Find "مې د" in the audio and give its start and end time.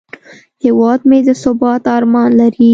1.09-1.29